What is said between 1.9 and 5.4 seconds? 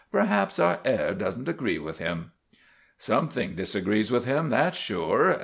him."' Something disagrees with him, that's sure.